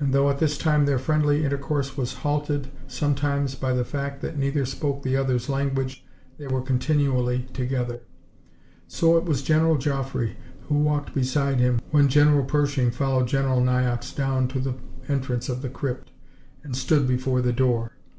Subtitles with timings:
[0.00, 4.38] And though at this time their friendly intercourse was halted sometimes by the fact that
[4.38, 6.02] neither spoke the other's language,
[6.38, 8.00] they were continually together.
[8.86, 10.30] So it was General Joffre
[10.70, 14.74] who walked beside him when General Pershing followed General Niox down to the
[15.06, 16.12] entrance of the crypt,
[16.62, 17.92] and stood before the door.